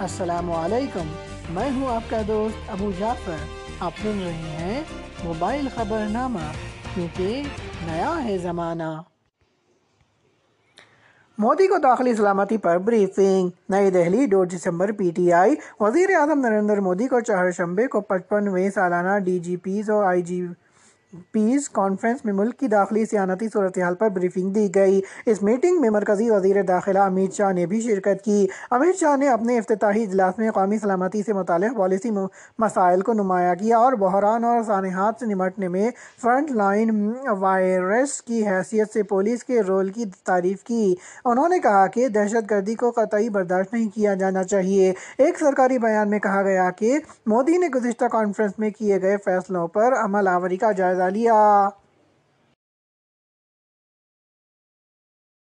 السلام 0.00 0.52
علیکم۔ 0.52 1.06
میں 1.50 1.70
ہوں 1.70 1.94
آپ 1.94 2.10
کا 2.10 2.20
دوست 2.28 2.70
ابو 2.70 2.90
جعفر۔ 2.98 3.36
آپ 3.80 3.92
سن 4.02 4.20
رہے 4.24 4.32
ہیں 4.32 4.82
موبائل 5.24 5.68
خبر 5.74 6.06
نامہ، 6.10 6.38
کیونکہ 6.94 7.42
نیا 7.86 8.24
ہے 8.24 8.38
زمانہ۔ 8.38 9.02
مودی 11.38 11.66
کو 11.66 11.78
داخلی 11.78 12.14
سلامتی 12.14 12.58
پر 12.58 12.78
بریفنگ۔ 12.78 13.48
نئی 13.68 13.90
دہلی 13.90 14.26
دو 14.26 14.44
دسمبر، 14.44 14.92
پی 14.92 15.10
ٹی 15.10 15.32
آئی۔ 15.32 15.54
وزیر 15.80 16.10
اعظم 16.20 16.40
نریندر 16.40 16.80
مودی 16.80 17.08
کو 17.08 17.20
چہر 17.20 17.50
شنبے 17.50 17.86
کو 17.86 18.00
پچپنویں 18.00 18.70
سالانہ 18.70 19.18
ڈی 19.18 19.38
جی 19.38 19.56
پیز 19.56 19.90
اور 19.90 20.04
آئی 20.04 20.22
جی 20.22 20.46
پیس 21.32 21.68
کانفرنس 21.68 22.24
میں 22.24 22.32
ملک 22.32 22.58
کی 22.58 22.68
داخلی 22.68 23.04
سیانتی 23.04 23.48
صورتحال 23.52 23.94
پر 23.94 24.08
بریفنگ 24.08 24.50
دی 24.50 24.68
گئی۔ 24.74 25.00
اس 25.26 25.42
میٹنگ 25.42 25.80
میں 25.80 25.90
مرکزی 25.90 26.30
وزیر 26.30 26.62
داخلہ 26.62 26.98
امت 26.98 27.34
شاہ 27.34 27.52
نے 27.52 27.66
بھی 27.66 27.80
شرکت 27.80 28.24
کی۔ 28.24 28.46
امت 28.70 29.00
شاہ 29.00 29.16
نے 29.16 29.28
اپنے 29.28 29.58
افتتاحی 29.58 30.02
اجلاس 30.02 30.38
میں 30.38 30.50
قومی 30.50 30.78
سلامتی 30.78 31.22
سے 31.22 31.32
متعلق 31.32 31.78
پالیسی 31.78 32.10
مسائل 32.58 33.00
کو 33.00 33.12
نمایاں 33.12 33.54
کیا 33.54 33.78
اور 33.78 33.92
بحران 33.92 34.44
اور 34.44 34.62
سانحات 34.62 35.14
سے 35.20 35.26
نمٹنے 35.26 35.68
میں 35.68 35.90
فرنٹ 36.22 36.50
لائن 36.50 37.12
وائرس 37.28 38.22
کی 38.22 38.46
حیثیت 38.48 38.92
سے 38.92 39.02
پولیس 39.02 39.44
کے 39.44 39.60
رول 39.60 39.88
کی 39.88 40.04
تعریف 40.24 40.62
کی۔ 40.62 40.94
انہوں 41.24 41.48
نے 41.48 41.58
کہا 41.58 41.86
کہ 41.86 42.08
دہشت 42.08 42.50
گردی 42.50 42.74
کو 42.74 42.90
قطعی 42.90 43.28
برداشت 43.28 43.72
نہیں 43.72 43.88
کیا 43.94 44.14
جانا 44.14 44.44
چاہیے۔ 44.44 44.92
ایک 45.18 45.38
سرکاری 45.38 45.78
بیان 45.78 46.10
میں 46.10 46.18
کہا 46.18 46.42
گیا 46.42 46.70
کہ 46.70 46.98
مودی 47.26 47.58
نے 47.58 47.68
گزشتہ 47.68 48.04
کانفرنس 48.04 48.58
میں 48.58 48.70
کیے 48.70 49.02
گئے 49.02 49.16
فیصلوں 49.24 49.66
پر 49.68 49.94
عمل 50.00 50.28
آوری 50.28 50.56
کا 50.56 50.72
جائزہ 50.72 50.97
لیا 51.06 51.70